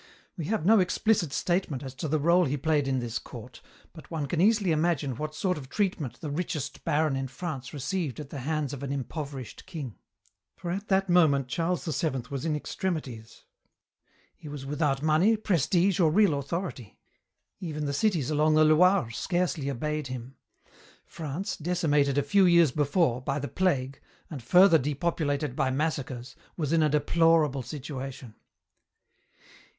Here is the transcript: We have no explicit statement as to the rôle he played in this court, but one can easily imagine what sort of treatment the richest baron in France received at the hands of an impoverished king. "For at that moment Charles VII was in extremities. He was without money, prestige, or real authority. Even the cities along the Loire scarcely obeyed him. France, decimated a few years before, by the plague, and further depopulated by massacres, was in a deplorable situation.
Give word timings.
We 0.35 0.45
have 0.45 0.65
no 0.65 0.79
explicit 0.79 1.31
statement 1.31 1.83
as 1.83 1.93
to 1.93 2.07
the 2.07 2.19
rôle 2.19 2.47
he 2.47 2.57
played 2.57 2.87
in 2.87 2.97
this 2.97 3.19
court, 3.19 3.61
but 3.93 4.09
one 4.09 4.25
can 4.25 4.41
easily 4.41 4.71
imagine 4.71 5.15
what 5.15 5.35
sort 5.35 5.59
of 5.59 5.69
treatment 5.69 6.21
the 6.21 6.31
richest 6.31 6.83
baron 6.83 7.15
in 7.15 7.27
France 7.27 7.71
received 7.71 8.19
at 8.19 8.31
the 8.31 8.39
hands 8.39 8.73
of 8.73 8.81
an 8.81 8.91
impoverished 8.91 9.67
king. 9.67 9.99
"For 10.55 10.71
at 10.71 10.87
that 10.87 11.07
moment 11.07 11.49
Charles 11.49 11.85
VII 11.85 12.23
was 12.31 12.45
in 12.45 12.55
extremities. 12.55 13.43
He 14.35 14.47
was 14.49 14.65
without 14.65 15.03
money, 15.03 15.37
prestige, 15.37 15.99
or 15.99 16.09
real 16.09 16.33
authority. 16.39 16.97
Even 17.59 17.85
the 17.85 17.93
cities 17.93 18.31
along 18.31 18.55
the 18.55 18.65
Loire 18.65 19.11
scarcely 19.11 19.69
obeyed 19.69 20.07
him. 20.07 20.35
France, 21.05 21.55
decimated 21.57 22.17
a 22.17 22.23
few 22.23 22.47
years 22.47 22.71
before, 22.71 23.21
by 23.21 23.37
the 23.37 23.47
plague, 23.47 24.01
and 24.31 24.41
further 24.41 24.79
depopulated 24.79 25.55
by 25.55 25.69
massacres, 25.69 26.35
was 26.57 26.73
in 26.73 26.81
a 26.81 26.89
deplorable 26.89 27.61
situation. 27.61 28.33